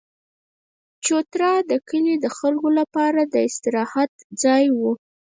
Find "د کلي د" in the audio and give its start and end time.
1.69-2.25